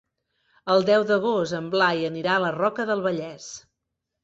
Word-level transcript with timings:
El 0.75 0.85
deu 0.87 1.05
d'agost 1.11 1.59
en 1.59 1.67
Blai 1.77 2.03
anirà 2.11 2.33
a 2.39 2.43
la 2.47 2.51
Roca 2.57 2.89
del 2.91 3.07
Vallès. 3.07 3.49